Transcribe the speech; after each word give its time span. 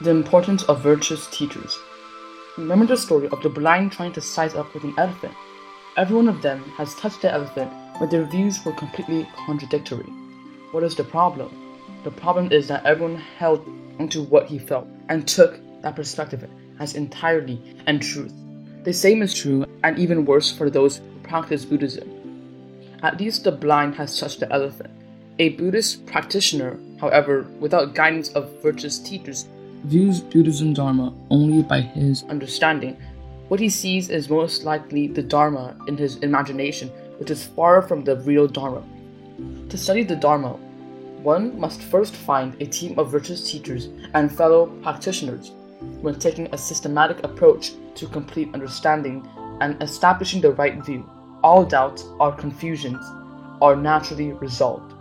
The 0.00 0.10
importance 0.10 0.62
of 0.62 0.80
virtuous 0.80 1.26
teachers. 1.26 1.76
Remember 2.56 2.86
the 2.86 2.96
story 2.96 3.28
of 3.30 3.42
the 3.42 3.48
blind 3.48 3.90
trying 3.90 4.12
to 4.12 4.20
size 4.20 4.54
up 4.54 4.72
with 4.72 4.84
an 4.84 4.94
elephant. 4.96 5.34
Every 5.96 6.14
one 6.14 6.28
of 6.28 6.40
them 6.40 6.62
has 6.76 6.94
touched 6.94 7.22
the 7.22 7.32
elephant, 7.32 7.72
but 7.98 8.08
their 8.08 8.24
views 8.24 8.64
were 8.64 8.74
completely 8.74 9.28
contradictory. 9.44 10.06
What 10.70 10.84
is 10.84 10.94
the 10.94 11.02
problem? 11.02 11.50
The 12.04 12.12
problem 12.12 12.52
is 12.52 12.68
that 12.68 12.86
everyone 12.86 13.16
held 13.16 13.66
onto 13.98 14.22
what 14.22 14.46
he 14.46 14.60
felt 14.60 14.86
and 15.08 15.26
took 15.26 15.58
that 15.82 15.96
perspective 15.96 16.48
as 16.78 16.94
entirely 16.94 17.60
and 17.88 18.00
truth. 18.00 18.32
The 18.84 18.92
same 18.92 19.20
is 19.20 19.34
true 19.34 19.66
and 19.82 19.98
even 19.98 20.24
worse 20.24 20.52
for 20.52 20.70
those 20.70 20.98
who 20.98 21.18
practice 21.24 21.64
Buddhism. 21.64 22.08
At 23.02 23.18
least 23.18 23.42
the 23.42 23.50
blind 23.50 23.96
has 23.96 24.16
touched 24.20 24.38
the 24.38 24.52
elephant. 24.52 24.90
A 25.40 25.48
Buddhist 25.50 26.06
practitioner, 26.06 26.78
however, 27.00 27.48
without 27.58 27.96
guidance 27.96 28.28
of 28.30 28.62
virtuous 28.62 29.00
teachers, 29.00 29.48
views 29.84 30.20
Buddhism 30.20 30.74
Dharma 30.74 31.14
only 31.30 31.62
by 31.62 31.80
his 31.80 32.24
understanding. 32.24 32.96
What 33.48 33.60
he 33.60 33.68
sees 33.68 34.10
is 34.10 34.28
most 34.28 34.64
likely 34.64 35.06
the 35.06 35.22
Dharma 35.22 35.76
in 35.86 35.96
his 35.96 36.16
imagination, 36.16 36.88
which 37.18 37.30
is 37.30 37.46
far 37.46 37.82
from 37.82 38.04
the 38.04 38.16
real 38.16 38.46
Dharma. 38.46 38.82
To 39.68 39.78
study 39.78 40.02
the 40.02 40.16
Dharma, 40.16 40.58
one 41.22 41.58
must 41.58 41.82
first 41.82 42.14
find 42.14 42.60
a 42.60 42.66
team 42.66 42.98
of 42.98 43.10
virtuous 43.10 43.50
teachers 43.50 43.88
and 44.14 44.30
fellow 44.30 44.66
practitioners. 44.82 45.52
When 46.00 46.18
taking 46.18 46.48
a 46.52 46.58
systematic 46.58 47.24
approach 47.24 47.72
to 47.94 48.08
complete 48.08 48.52
understanding 48.54 49.26
and 49.60 49.80
establishing 49.82 50.40
the 50.40 50.52
right 50.52 50.84
view, 50.84 51.08
all 51.42 51.64
doubts 51.64 52.04
or 52.18 52.32
confusions 52.32 53.04
are 53.62 53.76
naturally 53.76 54.32
resolved. 54.32 54.94